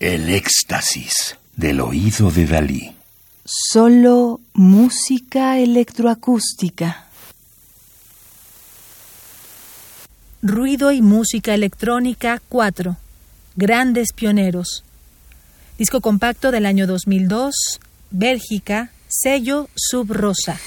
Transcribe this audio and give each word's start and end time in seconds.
El 0.00 0.30
éxtasis 0.30 1.36
del 1.56 1.82
oído 1.82 2.30
de 2.30 2.46
Dalí. 2.46 2.96
Solo 3.44 4.40
música 4.54 5.58
electroacústica. 5.58 7.04
Ruido 10.40 10.90
y 10.90 11.02
música 11.02 11.52
electrónica 11.52 12.40
4. 12.48 12.96
Grandes 13.56 14.14
pioneros. 14.14 14.84
Disco 15.76 16.00
compacto 16.00 16.50
del 16.50 16.64
año 16.64 16.86
2002, 16.86 17.54
Bélgica, 18.10 18.92
sello 19.06 19.68
Sub 19.74 20.10
Rosa. 20.14 20.58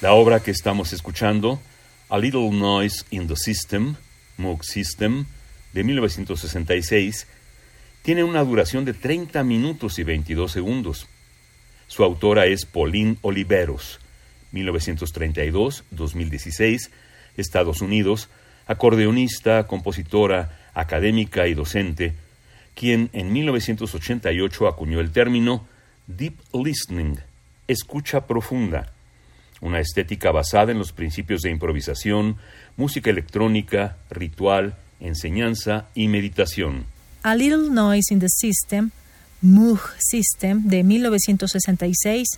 La 0.00 0.14
obra 0.14 0.40
que 0.40 0.50
estamos 0.50 0.92
escuchando, 0.92 1.60
A 2.08 2.18
Little 2.18 2.50
Noise 2.50 3.04
in 3.10 3.28
the 3.28 3.36
System, 3.36 3.94
Moog 4.36 4.64
System, 4.64 5.26
de 5.72 5.84
1966, 5.84 7.26
tiene 8.02 8.24
una 8.24 8.44
duración 8.44 8.84
de 8.84 8.92
30 8.94 9.44
minutos 9.44 9.98
y 9.98 10.02
22 10.02 10.50
segundos. 10.50 11.06
Su 11.86 12.02
autora 12.04 12.46
es 12.46 12.64
Pauline 12.66 13.18
Oliveros, 13.22 14.00
1932-2016, 14.52 16.90
Estados 17.36 17.80
Unidos, 17.80 18.28
acordeonista, 18.66 19.66
compositora, 19.66 20.58
académica 20.74 21.48
y 21.48 21.54
docente, 21.54 22.12
quien 22.74 23.08
en 23.12 23.32
1988 23.32 24.68
acuñó 24.68 25.00
el 25.00 25.12
término 25.12 25.66
Deep 26.06 26.34
Listening, 26.52 27.18
escucha 27.68 28.26
profunda, 28.26 28.91
una 29.62 29.80
estética 29.80 30.30
basada 30.32 30.72
en 30.72 30.78
los 30.78 30.92
principios 30.92 31.40
de 31.40 31.50
improvisación, 31.50 32.36
música 32.76 33.08
electrónica, 33.08 33.96
ritual, 34.10 34.74
enseñanza 35.00 35.86
y 35.94 36.08
meditación. 36.08 36.84
A 37.22 37.34
Little 37.36 37.70
Noise 37.70 38.12
in 38.12 38.20
the 38.20 38.28
System, 38.28 38.90
Moog 39.40 39.80
System 39.98 40.68
de 40.68 40.82
1966 40.82 42.28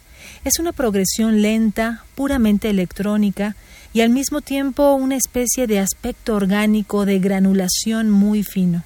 es 0.44 0.58
una 0.58 0.72
progresión 0.72 1.42
lenta, 1.42 2.04
puramente 2.14 2.70
electrónica 2.70 3.56
y 3.92 4.02
al 4.02 4.10
mismo 4.10 4.42
tiempo 4.42 4.94
una 4.94 5.16
especie 5.16 5.66
de 5.66 5.80
aspecto 5.80 6.34
orgánico 6.34 7.06
de 7.06 7.18
granulación 7.18 8.10
muy 8.10 8.42
fino. 8.42 8.84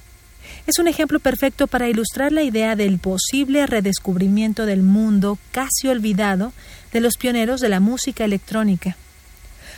Es 0.67 0.79
un 0.79 0.87
ejemplo 0.87 1.19
perfecto 1.19 1.67
para 1.67 1.89
ilustrar 1.89 2.31
la 2.31 2.43
idea 2.43 2.75
del 2.75 2.99
posible 2.99 3.65
redescubrimiento 3.67 4.65
del 4.65 4.83
mundo 4.83 5.37
casi 5.51 5.87
olvidado 5.87 6.53
de 6.93 6.99
los 6.99 7.17
pioneros 7.17 7.61
de 7.61 7.69
la 7.69 7.79
música 7.79 8.25
electrónica. 8.25 8.95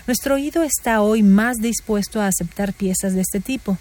Nuestro 0.08 0.36
oído 0.36 0.64
está 0.64 1.02
hoy 1.02 1.24
más 1.24 1.58
dispuesto 1.58 2.22
a 2.22 2.28
aceptar 2.28 2.74
piezas 2.74 3.14
de 3.14 3.22
este 3.22 3.40
tipo. 3.40 3.78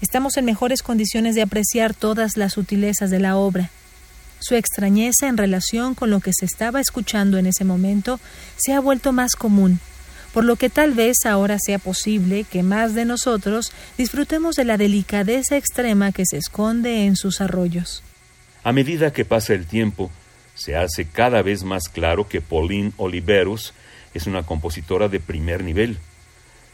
Estamos 0.00 0.36
en 0.36 0.44
mejores 0.44 0.82
condiciones 0.82 1.34
de 1.34 1.42
apreciar 1.42 1.94
todas 1.94 2.36
las 2.36 2.52
sutilezas 2.52 3.10
de 3.10 3.20
la 3.20 3.36
obra. 3.36 3.70
Su 4.38 4.54
extrañeza 4.54 5.26
en 5.28 5.36
relación 5.36 5.94
con 5.94 6.10
lo 6.10 6.20
que 6.20 6.32
se 6.32 6.44
estaba 6.44 6.80
escuchando 6.80 7.38
en 7.38 7.46
ese 7.46 7.64
momento 7.64 8.20
se 8.56 8.72
ha 8.72 8.80
vuelto 8.80 9.12
más 9.12 9.36
común, 9.36 9.80
por 10.32 10.44
lo 10.44 10.56
que 10.56 10.68
tal 10.68 10.92
vez 10.92 11.16
ahora 11.24 11.58
sea 11.58 11.78
posible 11.78 12.44
que 12.44 12.62
más 12.62 12.94
de 12.94 13.04
nosotros 13.04 13.72
disfrutemos 13.96 14.56
de 14.56 14.64
la 14.64 14.76
delicadeza 14.76 15.56
extrema 15.56 16.12
que 16.12 16.26
se 16.26 16.36
esconde 16.36 17.06
en 17.06 17.16
sus 17.16 17.40
arroyos. 17.40 18.02
A 18.62 18.72
medida 18.72 19.12
que 19.12 19.24
pasa 19.24 19.54
el 19.54 19.66
tiempo, 19.66 20.10
se 20.54 20.76
hace 20.76 21.06
cada 21.06 21.42
vez 21.42 21.64
más 21.64 21.88
claro 21.88 22.28
que 22.28 22.40
Pauline 22.40 22.92
Oliveros 22.96 23.74
es 24.14 24.26
una 24.26 24.44
compositora 24.44 25.08
de 25.08 25.20
primer 25.20 25.64
nivel. 25.64 25.98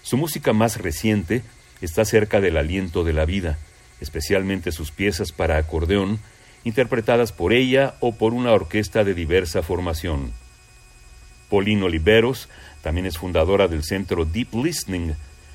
Su 0.02 0.16
música 0.16 0.52
más 0.52 0.76
reciente 0.78 1.42
está 1.80 2.04
cerca 2.04 2.40
del 2.40 2.56
aliento 2.56 3.04
de 3.04 3.14
la 3.14 3.24
vida, 3.24 3.58
especialmente 4.00 4.72
sus 4.72 4.90
piezas 4.90 5.32
para 5.32 5.56
acordeón, 5.56 6.20
interpretadas 6.64 7.32
por 7.32 7.52
ella 7.52 7.94
o 8.00 8.14
por 8.14 8.34
una 8.34 8.52
orquesta 8.52 9.02
de 9.02 9.14
diversa 9.14 9.62
formación. 9.62 10.32
Pauline 11.48 11.82
Oliveros 11.82 12.48
también 12.82 13.06
es 13.06 13.18
fundadora 13.18 13.66
del 13.66 13.82
centro 13.82 14.24
Deep 14.24 14.54
Listening, 14.54 15.14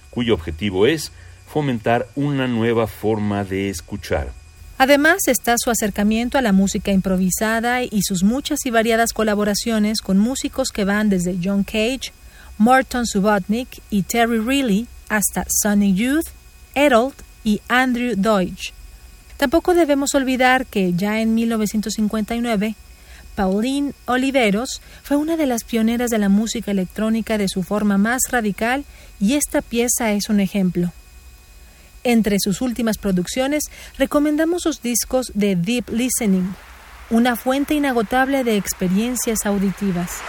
cuyo 0.10 0.34
objetivo 0.34 0.88
es 0.88 1.12
fomentar 1.48 2.08
una 2.16 2.48
nueva 2.48 2.88
forma 2.88 3.44
de 3.44 3.70
escuchar. 3.70 4.32
Además 4.78 5.28
está 5.28 5.56
su 5.58 5.70
acercamiento 5.70 6.38
a 6.38 6.42
la 6.42 6.52
música 6.52 6.92
improvisada 6.92 7.84
y 7.84 8.02
sus 8.04 8.24
muchas 8.24 8.66
y 8.66 8.72
variadas 8.72 9.14
colaboraciones 9.14 10.02
con 10.02 10.18
músicos 10.18 10.70
que 10.70 10.84
van 10.84 11.10
desde 11.10 11.38
John 11.42 11.64
Cage, 11.64 12.12
Morton 12.58 13.06
Subotnick 13.06 13.82
y 13.90 14.04
Terry 14.04 14.40
Reilly 14.40 14.88
hasta 15.08 15.46
Sonny 15.48 15.94
Youth, 15.94 16.28
Erold 16.74 17.14
y 17.46 17.62
Andrew 17.70 18.16
Deutsch. 18.18 18.74
Tampoco 19.38 19.74
debemos 19.74 20.14
olvidar 20.14 20.66
que 20.66 20.94
ya 20.94 21.22
en 21.22 21.36
1959 21.36 22.76
Pauline 23.36 23.94
Oliveros 24.06 24.82
fue 25.04 25.18
una 25.18 25.38
de 25.38 25.46
las 25.46 25.64
pioneras 25.64 26.10
de 26.10 26.18
la 26.18 26.30
música 26.30 26.72
electrónica 26.72 27.38
de 27.38 27.48
su 27.48 27.64
forma 27.64 27.98
más 27.98 28.22
radical 28.30 28.86
y 29.20 29.36
esta 29.36 29.62
pieza 29.62 30.12
es 30.12 30.30
un 30.30 30.40
ejemplo. 30.40 30.92
Entre 32.06 32.38
sus 32.40 32.62
últimas 32.62 33.00
producciones, 33.00 33.64
recomendamos 33.98 34.62
sus 34.62 34.84
discos 34.84 35.32
de 35.34 35.56
Deep 35.56 35.90
Listening, 35.90 36.54
una 37.10 37.36
fuente 37.36 37.74
inagotable 37.74 38.44
de 38.44 38.58
experiencias 38.58 39.48
auditivas. 39.48 40.22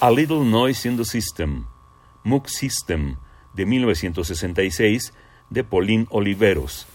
A 0.00 0.12
Little 0.12 0.44
Noise 0.44 0.88
in 0.88 0.96
the 0.96 1.04
System, 1.04 1.66
Moog 2.22 2.46
System, 2.46 3.16
de 3.52 3.66
1966, 3.66 5.12
de 5.50 5.64
Pauline 5.64 6.06
Oliveros, 6.10 6.86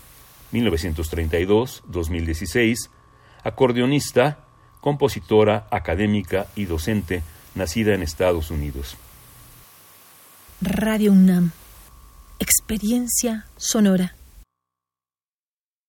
1932-2016, 0.53 2.89
acordeonista, 3.44 4.45
compositora, 4.79 5.67
académica 5.69 6.47
y 6.55 6.63
docente, 6.63 7.23
nacida 7.55 7.94
en 7.94 8.03
Estados 8.03 8.51
Unidos. 8.51 8.95
Radio 10.61 11.11
UNAM. 11.11 11.51
Experiencia 12.39 13.47
sonora. 13.57 14.15